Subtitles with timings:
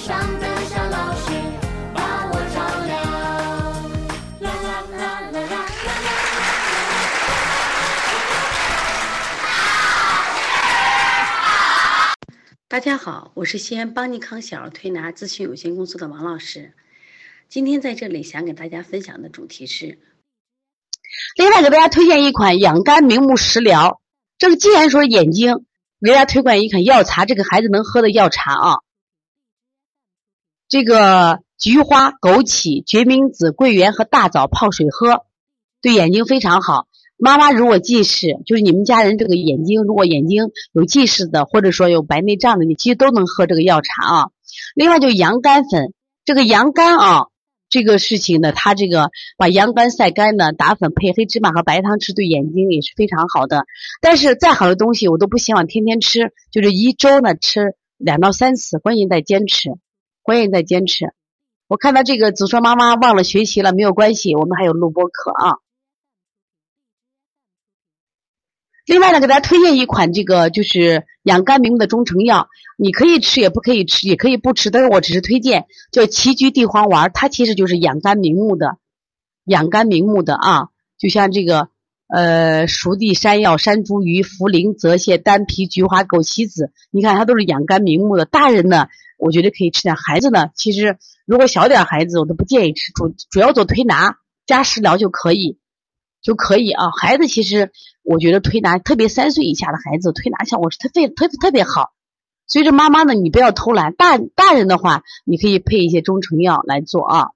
[0.00, 1.30] 上的小老师
[1.92, 2.90] 把我照亮。
[4.40, 5.54] 啦啦啦啦啦啦
[12.00, 12.14] 啦！
[12.66, 16.72] 大家好，我是西安邦尼康小儿推拿咨询有限公司的王老师。
[17.50, 19.98] 今天在这里想给大家分享的主题是，
[21.36, 24.00] 另外给大家推荐一款养肝明目食疗。
[24.38, 25.66] 这个既然说眼睛，
[26.00, 28.78] 给大家推广一款药茶，这个孩子能喝的药茶啊。
[30.70, 35.24] 这个菊花、枸杞、决明子、桂圆和大枣泡水喝，
[35.82, 36.86] 对眼睛非常好。
[37.16, 44.28] 妈妈如果近视，就是你们家人这个眼睛如果眼睛有近视的，或者说有白内障的，你其实都能喝这个药茶啊。
[44.76, 45.92] 另外就羊肝粉，
[46.24, 47.26] 这个羊肝啊，
[47.68, 53.64] 这个事情呢，它这个把羊肝晒干呢，打粉配黑芝麻和白糖吃，对眼睛也是非常好的。
[54.00, 59.70] 但是再好的东西，我都不希望天天吃，就是一周呢吃两到三次，关键在坚持，
[60.30, 61.12] 我也在坚持。
[61.66, 65.58] 我看到这个子说妈妈忘了学习了，没有关系，我们还有录播课啊。
[68.86, 78.78] 另外呢，给大家推荐一款这个就是养肝明目的中成药，你可以吃也不可以吃，也可以不吃，但是我只是推荐，叫杞菊地黄丸，它其实就是养肝明目的，
[79.44, 81.68] 养肝明目的啊，就像这个
[82.06, 88.24] 呃熟地、山药、山茱萸、茯苓、泽泻、丹皮、菊花、枸杞子，你看它都是养肝明目的。
[88.24, 88.86] 大人呢，
[89.20, 95.58] 我觉得可以吃点；孩子呢，其实如果小点孩子，我都不建议吃，主主要做推拿加食疗就可以。
[96.22, 101.92] 就可以啊，孩子其实我觉得推拿，特别三岁以下的孩子推拿效果是特别特特别好。
[102.46, 107.28] 所以说妈妈呢，你不要偷懒，大大人的话你可以配一些中成药来做啊。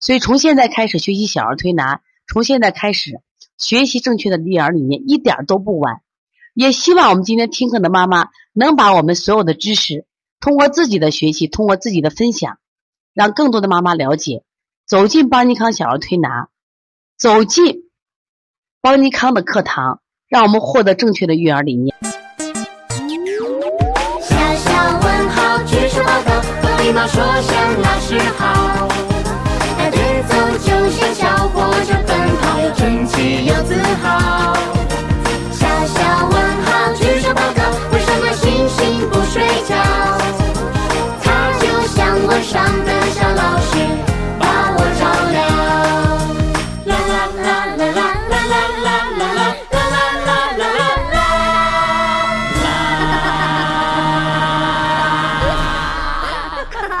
[0.00, 3.22] 所以从现在开始学习小儿推拿，从现在开始
[3.56, 6.02] 学习正确的育儿理念，一点都不晚。
[6.52, 10.04] 也希望我们今天听课的妈妈能把我们所有的知识，
[10.44, 12.58] 通过自己的学习，通过自己的分享，
[13.14, 14.42] 让更多的妈妈了解，
[14.86, 16.48] 走进邦尼康小儿推拿，
[17.16, 17.84] 走进。
[18.82, 21.96] 邦尼康的课堂，让我们获得正确的育儿理念。
[24.20, 29.13] 小小问号，举手报告，和礼貌说声老师好。